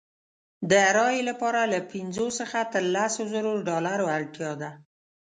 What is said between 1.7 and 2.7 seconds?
له پنځو څخه